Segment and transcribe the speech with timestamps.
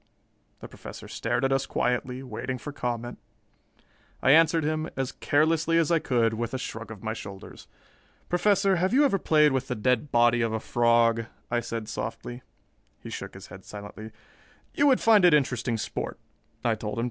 [0.61, 3.19] The Professor stared at us quietly, waiting for comment.
[4.23, 7.67] I answered him, as carelessly as I could, with a shrug of my shoulders.
[8.27, 12.41] "Professor, have you ever played with the dead body of a frog?" I said softly.
[13.03, 14.09] He shook his head silently.
[14.73, 16.17] "You would find it interesting sport,"
[16.65, 16.99] I told him.